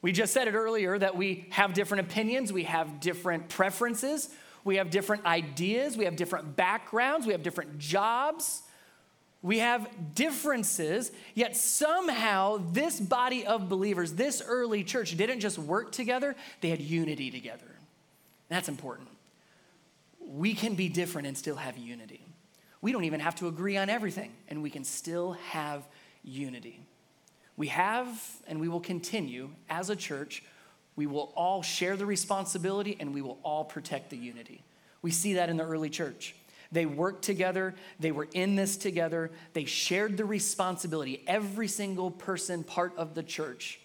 We 0.00 0.12
just 0.12 0.32
said 0.32 0.46
it 0.46 0.54
earlier 0.54 0.96
that 0.98 1.16
we 1.16 1.46
have 1.50 1.74
different 1.74 2.06
opinions, 2.06 2.52
we 2.52 2.64
have 2.64 3.00
different 3.00 3.48
preferences, 3.48 4.30
we 4.62 4.76
have 4.76 4.90
different 4.90 5.26
ideas, 5.26 5.96
we 5.96 6.04
have 6.04 6.16
different 6.16 6.54
backgrounds, 6.54 7.26
we 7.26 7.32
have 7.32 7.42
different 7.42 7.78
jobs. 7.78 8.62
We 9.46 9.60
have 9.60 9.88
differences, 10.16 11.12
yet 11.36 11.56
somehow 11.56 12.64
this 12.72 12.98
body 12.98 13.46
of 13.46 13.68
believers, 13.68 14.14
this 14.14 14.42
early 14.44 14.82
church, 14.82 15.16
didn't 15.16 15.38
just 15.38 15.56
work 15.56 15.92
together, 15.92 16.34
they 16.62 16.68
had 16.68 16.80
unity 16.80 17.30
together. 17.30 17.76
That's 18.48 18.68
important. 18.68 19.06
We 20.20 20.52
can 20.52 20.74
be 20.74 20.88
different 20.88 21.28
and 21.28 21.38
still 21.38 21.54
have 21.54 21.78
unity. 21.78 22.22
We 22.80 22.90
don't 22.90 23.04
even 23.04 23.20
have 23.20 23.36
to 23.36 23.46
agree 23.46 23.76
on 23.76 23.88
everything, 23.88 24.32
and 24.48 24.64
we 24.64 24.70
can 24.70 24.82
still 24.82 25.34
have 25.34 25.84
unity. 26.24 26.80
We 27.56 27.68
have 27.68 28.20
and 28.48 28.58
we 28.58 28.66
will 28.66 28.80
continue 28.80 29.50
as 29.70 29.90
a 29.90 29.96
church. 29.96 30.42
We 30.96 31.06
will 31.06 31.32
all 31.36 31.62
share 31.62 31.96
the 31.96 32.04
responsibility 32.04 32.96
and 32.98 33.14
we 33.14 33.22
will 33.22 33.38
all 33.44 33.64
protect 33.64 34.10
the 34.10 34.16
unity. 34.16 34.64
We 35.02 35.12
see 35.12 35.34
that 35.34 35.50
in 35.50 35.56
the 35.56 35.64
early 35.64 35.88
church. 35.88 36.34
They 36.76 36.84
worked 36.84 37.24
together, 37.24 37.74
they 37.98 38.12
were 38.12 38.28
in 38.34 38.54
this 38.54 38.76
together, 38.76 39.30
they 39.54 39.64
shared 39.64 40.18
the 40.18 40.26
responsibility. 40.26 41.22
Every 41.26 41.68
single 41.68 42.10
person, 42.10 42.64
part 42.64 42.92
of 42.98 43.14
the 43.14 43.22
church, 43.22 43.80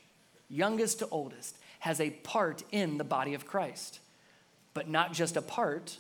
youngest 0.50 1.00
to 1.00 1.08
oldest, 1.08 1.58
has 1.80 2.02
a 2.02 2.10
part 2.10 2.66
in 2.70 2.98
the 2.98 3.06
body 3.06 3.34
of 3.34 3.48
Christ. 3.48 4.02
But 4.74 4.90
not 4.90 5.14
just 5.14 5.38
a 5.38 5.42
part, 5.42 6.00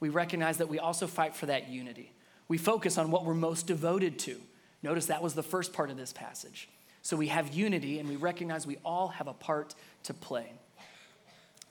we 0.00 0.08
recognize 0.08 0.58
that 0.58 0.68
we 0.68 0.80
also 0.80 1.06
fight 1.06 1.36
for 1.36 1.46
that 1.46 1.68
unity. 1.68 2.10
We 2.48 2.58
focus 2.58 2.98
on 2.98 3.12
what 3.12 3.24
we're 3.24 3.34
most 3.34 3.68
devoted 3.68 4.18
to. 4.18 4.34
Notice 4.82 5.06
that 5.06 5.22
was 5.22 5.34
the 5.34 5.44
first 5.44 5.72
part 5.72 5.90
of 5.90 5.96
this 5.96 6.12
passage. 6.12 6.68
So 7.02 7.16
we 7.16 7.28
have 7.28 7.54
unity 7.54 8.00
and 8.00 8.08
we 8.08 8.16
recognize 8.16 8.66
we 8.66 8.78
all 8.84 9.06
have 9.06 9.28
a 9.28 9.32
part 9.32 9.76
to 10.02 10.12
play. 10.12 10.50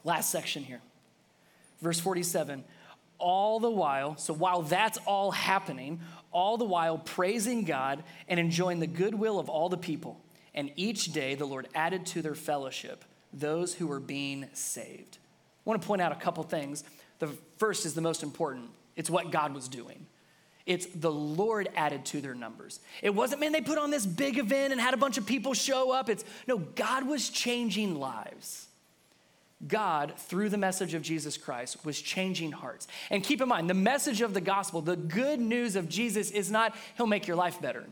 Last 0.02 0.30
section 0.30 0.64
here. 0.64 0.80
Verse 1.82 2.00
47 2.00 2.64
all 3.22 3.60
the 3.60 3.70
while, 3.70 4.16
so 4.16 4.34
while 4.34 4.62
that's 4.62 4.98
all 5.06 5.30
happening, 5.30 6.00
all 6.32 6.58
the 6.58 6.64
while 6.64 6.98
praising 6.98 7.64
God 7.64 8.02
and 8.28 8.40
enjoying 8.40 8.80
the 8.80 8.86
goodwill 8.86 9.38
of 9.38 9.48
all 9.48 9.68
the 9.68 9.78
people. 9.78 10.20
And 10.54 10.72
each 10.76 11.12
day 11.12 11.36
the 11.36 11.46
Lord 11.46 11.68
added 11.74 12.04
to 12.06 12.20
their 12.20 12.34
fellowship 12.34 13.04
those 13.32 13.72
who 13.72 13.86
were 13.86 14.00
being 14.00 14.48
saved. 14.52 15.18
I 15.64 15.70
want 15.70 15.80
to 15.80 15.86
point 15.86 16.02
out 16.02 16.12
a 16.12 16.16
couple 16.16 16.42
things. 16.42 16.84
The 17.20 17.28
first 17.56 17.86
is 17.86 17.94
the 17.94 18.00
most 18.02 18.22
important 18.22 18.70
it's 18.94 19.08
what 19.08 19.30
God 19.30 19.54
was 19.54 19.68
doing. 19.68 20.06
It's 20.66 20.86
the 20.86 21.10
Lord 21.10 21.68
added 21.74 22.04
to 22.06 22.20
their 22.20 22.34
numbers. 22.34 22.80
It 23.00 23.14
wasn't, 23.14 23.40
man, 23.40 23.52
they 23.52 23.62
put 23.62 23.78
on 23.78 23.90
this 23.90 24.04
big 24.04 24.38
event 24.38 24.72
and 24.72 24.80
had 24.80 24.94
a 24.94 24.98
bunch 24.98 25.16
of 25.16 25.24
people 25.26 25.54
show 25.54 25.92
up. 25.92 26.10
It's, 26.10 26.24
no, 26.46 26.58
God 26.58 27.06
was 27.06 27.30
changing 27.30 27.98
lives. 27.98 28.68
God, 29.66 30.14
through 30.16 30.48
the 30.48 30.58
message 30.58 30.94
of 30.94 31.02
Jesus 31.02 31.36
Christ, 31.36 31.84
was 31.84 32.00
changing 32.00 32.52
hearts. 32.52 32.88
And 33.10 33.22
keep 33.22 33.40
in 33.40 33.48
mind, 33.48 33.70
the 33.70 33.74
message 33.74 34.20
of 34.20 34.34
the 34.34 34.40
gospel, 34.40 34.80
the 34.80 34.96
good 34.96 35.40
news 35.40 35.76
of 35.76 35.88
Jesus 35.88 36.30
is 36.30 36.50
not, 36.50 36.74
He'll 36.96 37.06
make 37.06 37.26
your 37.26 37.36
life 37.36 37.60
better. 37.60 37.84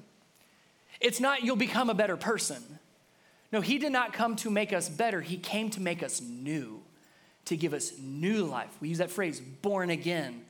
It's 1.00 1.20
not, 1.20 1.42
you'll 1.42 1.56
become 1.56 1.88
a 1.88 1.94
better 1.94 2.16
person. 2.16 2.62
No, 3.52 3.60
He 3.60 3.78
did 3.78 3.92
not 3.92 4.12
come 4.12 4.36
to 4.36 4.50
make 4.50 4.72
us 4.72 4.88
better, 4.88 5.20
He 5.20 5.36
came 5.36 5.70
to 5.70 5.80
make 5.80 6.02
us 6.02 6.20
new, 6.20 6.82
to 7.44 7.56
give 7.56 7.72
us 7.72 7.92
new 7.98 8.44
life. 8.44 8.70
We 8.80 8.88
use 8.88 8.98
that 8.98 9.10
phrase, 9.10 9.40
born 9.40 9.90
again, 9.90 10.42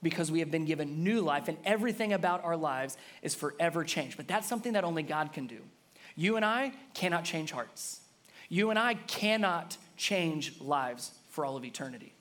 because 0.00 0.30
we 0.30 0.38
have 0.38 0.50
been 0.50 0.64
given 0.64 1.02
new 1.02 1.20
life, 1.20 1.48
and 1.48 1.58
everything 1.64 2.12
about 2.12 2.44
our 2.44 2.56
lives 2.56 2.96
is 3.22 3.34
forever 3.34 3.82
changed. 3.82 4.16
But 4.16 4.28
that's 4.28 4.46
something 4.46 4.74
that 4.74 4.84
only 4.84 5.02
God 5.02 5.32
can 5.32 5.48
do. 5.48 5.58
You 6.14 6.36
and 6.36 6.44
I 6.44 6.72
cannot 6.94 7.24
change 7.24 7.50
hearts. 7.50 8.00
You 8.48 8.70
and 8.70 8.78
I 8.78 8.94
cannot 8.94 9.76
change 9.98 10.58
lives 10.60 11.12
for 11.28 11.44
all 11.44 11.56
of 11.56 11.64
eternity. 11.64 12.14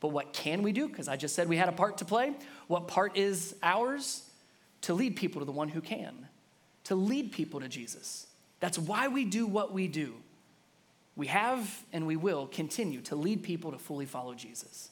But 0.00 0.08
what 0.08 0.32
can 0.32 0.62
we 0.62 0.72
do? 0.72 0.88
Because 0.88 1.08
I 1.08 1.16
just 1.16 1.34
said 1.34 1.48
we 1.48 1.56
had 1.56 1.68
a 1.68 1.72
part 1.72 1.98
to 1.98 2.04
play. 2.04 2.34
What 2.66 2.88
part 2.88 3.16
is 3.16 3.54
ours? 3.62 4.22
To 4.82 4.94
lead 4.94 5.16
people 5.16 5.40
to 5.40 5.44
the 5.44 5.52
one 5.52 5.68
who 5.68 5.82
can, 5.82 6.26
to 6.84 6.94
lead 6.94 7.32
people 7.32 7.60
to 7.60 7.68
Jesus. 7.68 8.26
That's 8.60 8.78
why 8.78 9.08
we 9.08 9.26
do 9.26 9.46
what 9.46 9.72
we 9.72 9.88
do. 9.88 10.14
We 11.16 11.26
have 11.26 11.84
and 11.92 12.06
we 12.06 12.16
will 12.16 12.46
continue 12.46 13.02
to 13.02 13.16
lead 13.16 13.42
people 13.42 13.72
to 13.72 13.78
fully 13.78 14.06
follow 14.06 14.34
Jesus, 14.34 14.90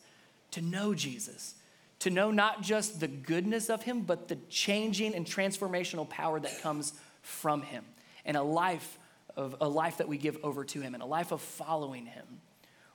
to 0.50 0.61
know 0.61 0.92
Jesus, 0.92 1.54
to 2.00 2.11
know 2.11 2.30
not 2.30 2.62
just 2.62 3.00
the 3.00 3.09
goodness 3.09 3.71
of 3.71 3.83
Him, 3.83 4.02
but 4.02 4.28
the 4.28 4.37
changing 4.50 5.14
and 5.14 5.25
transformational 5.25 6.09
power 6.09 6.38
that 6.38 6.61
comes 6.61 6.92
from 7.23 7.62
Him, 7.62 7.85
and 8.26 8.37
a 8.37 8.42
life 8.42 8.99
of 9.38 9.54
a 9.61 9.68
life 9.68 9.99
that 9.99 10.09
we 10.09 10.18
give 10.18 10.37
over 10.42 10.64
to 10.64 10.80
Him 10.80 10.92
and 10.95 11.02
a 11.02 11.07
life 11.07 11.33
of 11.33 11.40
following 11.40 12.04
Him. 12.07 12.26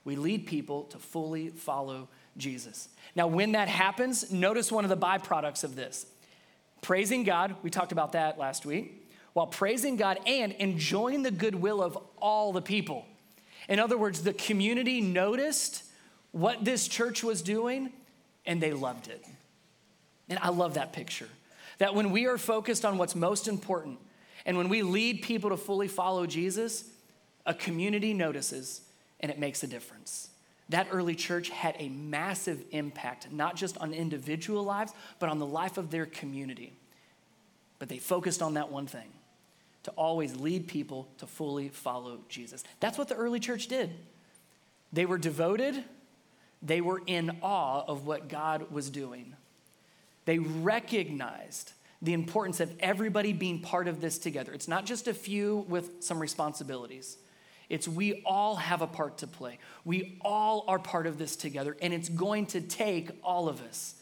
We 0.03 0.17
lead 0.17 0.45
people 0.45 0.83
to 0.85 0.97
fully 0.97 1.49
follow 1.49 2.09
Jesus. 2.35 2.89
Now, 3.15 3.27
when 3.27 3.53
that 3.53 3.69
happens, 3.69 4.31
notice 4.31 4.71
one 4.71 4.83
of 4.83 4.89
the 4.89 4.97
byproducts 4.97 5.63
of 5.63 5.75
this 5.75 6.05
praising 6.81 7.23
God, 7.23 7.55
we 7.63 7.69
talked 7.69 7.93
about 7.93 8.11
that 8.11 8.37
last 8.37 8.65
week, 8.65 9.09
while 9.31 9.47
praising 9.47 9.95
God 9.95 10.19
and 10.27 10.51
enjoying 10.51 11.23
the 11.23 11.31
goodwill 11.31 11.81
of 11.81 11.97
all 12.17 12.51
the 12.51 12.61
people. 12.61 13.05
In 13.69 13.79
other 13.79 13.97
words, 13.97 14.21
the 14.21 14.33
community 14.33 14.99
noticed 14.99 15.83
what 16.31 16.65
this 16.65 16.89
church 16.89 17.23
was 17.23 17.41
doing 17.41 17.93
and 18.45 18.61
they 18.61 18.73
loved 18.73 19.07
it. 19.07 19.23
And 20.27 20.37
I 20.39 20.49
love 20.49 20.73
that 20.73 20.91
picture. 20.91 21.29
That 21.77 21.95
when 21.95 22.11
we 22.11 22.27
are 22.27 22.37
focused 22.37 22.83
on 22.83 22.97
what's 22.97 23.15
most 23.15 23.47
important, 23.47 23.99
and 24.45 24.57
when 24.57 24.69
we 24.69 24.83
lead 24.83 25.21
people 25.21 25.49
to 25.49 25.57
fully 25.57 25.87
follow 25.87 26.25
Jesus, 26.25 26.85
a 27.45 27.53
community 27.53 28.13
notices 28.13 28.81
and 29.19 29.31
it 29.31 29.39
makes 29.39 29.63
a 29.63 29.67
difference. 29.67 30.29
That 30.69 30.87
early 30.91 31.15
church 31.15 31.49
had 31.49 31.75
a 31.79 31.89
massive 31.89 32.63
impact, 32.71 33.31
not 33.31 33.55
just 33.55 33.77
on 33.77 33.93
individual 33.93 34.63
lives, 34.63 34.93
but 35.19 35.29
on 35.29 35.39
the 35.39 35.45
life 35.45 35.77
of 35.77 35.91
their 35.91 36.05
community. 36.05 36.73
But 37.79 37.89
they 37.89 37.97
focused 37.97 38.41
on 38.41 38.55
that 38.55 38.71
one 38.71 38.87
thing 38.87 39.09
to 39.83 39.91
always 39.91 40.35
lead 40.37 40.67
people 40.67 41.07
to 41.17 41.27
fully 41.27 41.69
follow 41.69 42.19
Jesus. 42.29 42.63
That's 42.79 42.97
what 42.97 43.09
the 43.09 43.15
early 43.15 43.39
church 43.39 43.67
did. 43.67 43.91
They 44.93 45.05
were 45.05 45.17
devoted, 45.17 45.83
they 46.61 46.79
were 46.79 47.01
in 47.05 47.37
awe 47.41 47.83
of 47.85 48.05
what 48.05 48.29
God 48.29 48.71
was 48.71 48.89
doing. 48.89 49.35
They 50.25 50.39
recognized 50.39 51.73
the 52.03 52.13
importance 52.13 52.59
of 52.59 52.71
everybody 52.81 53.31
being 53.31 53.61
part 53.61 53.87
of 53.87 54.01
this 54.01 54.17
together. 54.17 54.51
It's 54.51 54.67
not 54.67 54.85
just 54.85 55.07
a 55.07 55.13
few 55.13 55.65
with 55.69 56.03
some 56.03 56.19
responsibilities. 56.19 57.17
It's 57.69 57.87
we 57.87 58.21
all 58.25 58.57
have 58.57 58.81
a 58.81 58.87
part 58.87 59.19
to 59.19 59.27
play. 59.27 59.57
We 59.85 60.17
all 60.21 60.65
are 60.67 60.77
part 60.77 61.07
of 61.07 61.17
this 61.17 61.37
together, 61.37 61.77
and 61.81 61.93
it's 61.93 62.09
going 62.09 62.47
to 62.47 62.61
take 62.61 63.09
all 63.23 63.47
of 63.47 63.61
us. 63.61 63.95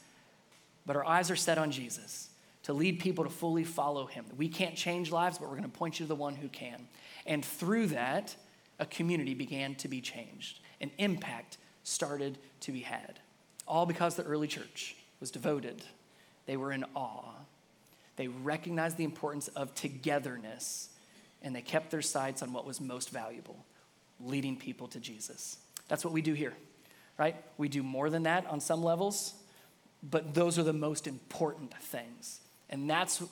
But 0.83 0.95
our 0.95 1.05
eyes 1.05 1.29
are 1.29 1.35
set 1.35 1.59
on 1.59 1.69
Jesus 1.69 2.29
to 2.63 2.73
lead 2.73 2.99
people 2.99 3.23
to 3.23 3.29
fully 3.29 3.63
follow 3.63 4.07
him. 4.07 4.25
We 4.35 4.49
can't 4.49 4.75
change 4.75 5.11
lives, 5.11 5.37
but 5.37 5.47
we're 5.47 5.57
going 5.57 5.69
to 5.71 5.77
point 5.77 5.99
you 5.99 6.05
to 6.05 6.07
the 6.07 6.15
one 6.15 6.35
who 6.35 6.49
can. 6.49 6.87
And 7.27 7.45
through 7.45 7.87
that, 7.87 8.35
a 8.79 8.85
community 8.87 9.35
began 9.35 9.75
to 9.75 9.87
be 9.87 10.01
changed, 10.01 10.59
an 10.79 10.89
impact 10.97 11.57
started 11.83 12.39
to 12.61 12.71
be 12.71 12.79
had. 12.79 13.19
All 13.67 13.85
because 13.85 14.15
the 14.15 14.23
early 14.23 14.47
church 14.47 14.95
was 15.19 15.29
devoted, 15.29 15.83
they 16.47 16.57
were 16.57 16.71
in 16.71 16.83
awe 16.95 17.35
they 18.15 18.27
recognized 18.27 18.97
the 18.97 19.03
importance 19.03 19.47
of 19.49 19.73
togetherness 19.73 20.89
and 21.41 21.55
they 21.55 21.61
kept 21.61 21.91
their 21.91 22.01
sights 22.01 22.43
on 22.43 22.53
what 22.53 22.65
was 22.65 22.79
most 22.79 23.09
valuable 23.09 23.65
leading 24.19 24.55
people 24.55 24.87
to 24.89 24.99
Jesus. 24.99 25.57
That's 25.87 26.05
what 26.05 26.13
we 26.13 26.21
do 26.21 26.33
here, 26.33 26.53
right? 27.17 27.35
We 27.57 27.67
do 27.67 27.83
more 27.83 28.09
than 28.09 28.23
that 28.23 28.45
on 28.47 28.59
some 28.59 28.83
levels, 28.83 29.33
but 30.03 30.33
those 30.33 30.59
are 30.59 30.63
the 30.63 30.73
most 30.73 31.07
important 31.07 31.73
things. 31.81 32.39
And 32.69 32.89
that's 32.89 33.23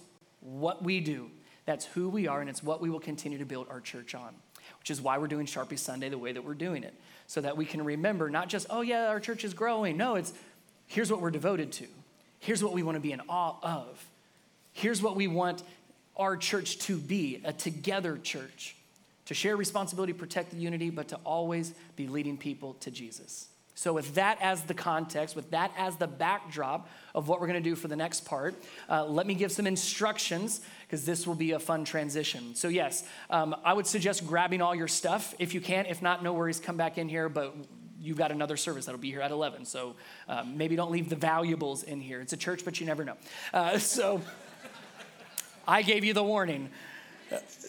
what 0.42 0.84
we 0.84 1.00
do. 1.00 1.30
That's 1.66 1.86
who 1.86 2.10
we 2.10 2.28
are, 2.28 2.42
and 2.42 2.50
it's 2.50 2.64
what 2.64 2.82
we 2.82 2.90
will 2.90 3.00
continue 3.00 3.38
to 3.38 3.46
build 3.46 3.68
our 3.70 3.80
church 3.80 4.16
on, 4.16 4.34
which 4.80 4.90
is 4.90 5.00
why 5.00 5.20
we're 5.20 5.28
doing 5.28 5.46
Sharpie 5.46 5.78
Sunday 5.78 6.10
the 6.10 6.18
way 6.18 6.32
that 6.32 6.44
we're 6.44 6.56
doing 6.56 6.84
it, 6.84 6.96
so 7.28 7.42
that 7.42 7.56
we 7.56 7.66
can 7.66 7.84
remember 7.84 8.30
not 8.30 8.50
just, 8.50 8.66
oh, 8.72 8.82
yeah, 8.82 9.08
our 9.08 9.20
church 9.20 9.44
is 9.44 9.54
growing. 9.54 9.96
No, 9.96 10.16
it's 10.16 10.34
here's 10.88 11.12
what 11.12 11.22
we're 11.22 11.30
devoted 11.30 11.72
to, 11.74 11.86
here's 12.40 12.64
what 12.64 12.74
we 12.74 12.82
want 12.82 12.96
to 12.96 13.02
be 13.02 13.12
in 13.12 13.22
awe 13.30 13.58
of. 13.62 14.04
Here's 14.80 15.02
what 15.02 15.18
we 15.18 15.28
want 15.28 15.62
our 16.16 16.38
church 16.38 16.80
to 16.80 16.98
be 16.98 17.42
a 17.44 17.52
together 17.52 18.18
church, 18.18 18.78
to 19.26 19.34
share 19.34 19.58
responsibility, 19.58 20.14
protect 20.14 20.52
the 20.52 20.58
unity, 20.58 20.90
but 20.90 21.10
to 21.10 21.18
always 21.26 21.74
be 21.98 22.08
leading 22.08 22.38
people 22.38 22.76
to 22.76 22.90
Jesus. 22.90 23.50
So, 23.76 23.92
with 23.92 24.16
that 24.16 24.38
as 24.42 24.62
the 24.64 24.74
context, 24.74 25.36
with 25.36 25.52
that 25.52 25.74
as 25.78 25.98
the 25.98 26.08
backdrop 26.08 26.90
of 27.14 27.28
what 27.28 27.42
we're 27.42 27.48
going 27.48 27.62
to 27.62 27.70
do 27.70 27.76
for 27.76 27.90
the 27.90 27.98
next 27.98 28.24
part, 28.24 28.56
uh, 28.90 29.04
let 29.04 29.28
me 29.28 29.34
give 29.34 29.52
some 29.52 29.68
instructions 29.68 30.62
because 30.88 31.06
this 31.06 31.28
will 31.28 31.36
be 31.36 31.52
a 31.52 31.60
fun 31.60 31.84
transition. 31.84 32.56
So, 32.56 32.70
yes, 32.70 33.04
um, 33.30 33.58
I 33.66 33.74
would 33.74 33.86
suggest 33.86 34.26
grabbing 34.26 34.62
all 34.62 34.74
your 34.74 34.88
stuff 34.88 35.36
if 35.40 35.54
you 35.54 35.60
can. 35.60 35.88
If 35.88 36.02
not, 36.02 36.24
no 36.24 36.32
worries, 36.32 36.62
come 36.62 36.78
back 36.78 36.98
in 36.98 37.10
here. 37.10 37.28
But 37.28 37.54
you've 38.00 38.18
got 38.18 38.32
another 38.32 38.56
service 38.56 38.86
that'll 38.86 39.02
be 39.02 39.12
here 39.12 39.22
at 39.22 39.32
11. 39.32 39.66
So, 39.66 39.98
uh, 40.30 40.46
maybe 40.46 40.78
don't 40.78 40.92
leave 40.92 41.10
the 41.10 41.18
valuables 41.18 41.84
in 41.84 42.00
here. 42.00 42.22
It's 42.22 42.32
a 42.32 42.38
church, 42.38 42.64
but 42.64 42.80
you 42.80 42.86
never 42.86 43.04
know. 43.04 43.18
Uh, 43.54 43.78
so, 43.78 44.22
I 45.70 45.84
gave 45.84 46.04
you 46.04 46.14
the 46.14 46.24
warning. 46.24 46.70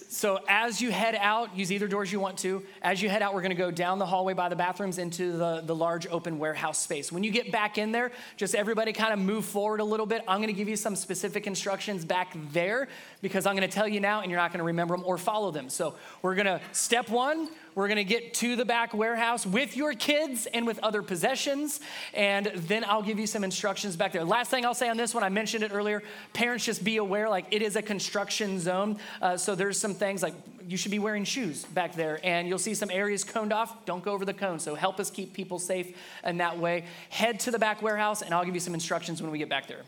So 0.08 0.40
as 0.48 0.80
you 0.80 0.90
head 0.90 1.14
out, 1.14 1.54
use 1.54 1.70
either 1.70 1.86
doors 1.86 2.10
you 2.10 2.18
want 2.18 2.38
to. 2.38 2.64
As 2.80 3.02
you 3.02 3.10
head 3.10 3.20
out, 3.20 3.34
we're 3.34 3.42
going 3.42 3.50
to 3.50 3.56
go 3.56 3.70
down 3.70 3.98
the 3.98 4.06
hallway 4.06 4.32
by 4.32 4.48
the 4.48 4.56
bathrooms 4.56 4.96
into 4.96 5.32
the, 5.32 5.60
the 5.60 5.74
large 5.74 6.06
open 6.06 6.38
warehouse 6.38 6.78
space. 6.78 7.12
When 7.12 7.22
you 7.22 7.30
get 7.30 7.52
back 7.52 7.76
in 7.76 7.92
there, 7.92 8.10
just 8.38 8.54
everybody 8.54 8.94
kind 8.94 9.12
of 9.12 9.18
move 9.18 9.44
forward 9.44 9.80
a 9.80 9.84
little 9.84 10.06
bit. 10.06 10.22
I'm 10.26 10.38
going 10.38 10.48
to 10.48 10.54
give 10.54 10.68
you 10.68 10.76
some 10.76 10.96
specific 10.96 11.46
instructions 11.46 12.06
back 12.06 12.34
there 12.52 12.88
because 13.20 13.44
I'm 13.44 13.54
going 13.54 13.68
to 13.68 13.74
tell 13.74 13.86
you 13.86 14.00
now 14.00 14.22
and 14.22 14.30
you're 14.30 14.40
not 14.40 14.50
going 14.50 14.60
to 14.60 14.64
remember 14.64 14.96
them 14.96 15.04
or 15.06 15.18
follow 15.18 15.50
them. 15.50 15.68
So 15.68 15.94
we're 16.22 16.34
going 16.34 16.46
to, 16.46 16.60
step 16.72 17.10
one, 17.10 17.50
we're 17.80 17.88
going 17.88 17.96
to 17.96 18.04
get 18.04 18.34
to 18.34 18.56
the 18.56 18.64
back 18.64 18.92
warehouse 18.92 19.46
with 19.46 19.74
your 19.74 19.94
kids 19.94 20.46
and 20.52 20.66
with 20.66 20.78
other 20.80 21.02
possessions. 21.02 21.80
And 22.12 22.46
then 22.54 22.84
I'll 22.84 23.02
give 23.02 23.18
you 23.18 23.26
some 23.26 23.42
instructions 23.42 23.96
back 23.96 24.12
there. 24.12 24.22
Last 24.22 24.50
thing 24.50 24.66
I'll 24.66 24.74
say 24.74 24.90
on 24.90 24.98
this 24.98 25.14
one, 25.14 25.24
I 25.24 25.30
mentioned 25.30 25.64
it 25.64 25.72
earlier. 25.72 26.02
Parents, 26.34 26.64
just 26.64 26.84
be 26.84 26.98
aware 26.98 27.30
like 27.30 27.46
it 27.50 27.62
is 27.62 27.76
a 27.76 27.82
construction 27.82 28.60
zone. 28.60 28.98
Uh, 29.22 29.38
so 29.38 29.54
there's 29.54 29.78
some 29.78 29.94
things 29.94 30.22
like 30.22 30.34
you 30.68 30.76
should 30.76 30.90
be 30.90 30.98
wearing 30.98 31.24
shoes 31.24 31.64
back 31.64 31.94
there. 31.94 32.20
And 32.22 32.46
you'll 32.46 32.58
see 32.58 32.74
some 32.74 32.90
areas 32.90 33.24
coned 33.24 33.52
off. 33.52 33.86
Don't 33.86 34.04
go 34.04 34.12
over 34.12 34.26
the 34.26 34.34
cone. 34.34 34.58
So 34.58 34.74
help 34.74 35.00
us 35.00 35.10
keep 35.10 35.32
people 35.32 35.58
safe 35.58 35.96
in 36.22 36.36
that 36.36 36.58
way. 36.58 36.84
Head 37.08 37.40
to 37.40 37.50
the 37.50 37.58
back 37.58 37.80
warehouse, 37.80 38.20
and 38.20 38.34
I'll 38.34 38.44
give 38.44 38.54
you 38.54 38.60
some 38.60 38.74
instructions 38.74 39.22
when 39.22 39.30
we 39.30 39.38
get 39.38 39.48
back 39.48 39.66
there. 39.68 39.84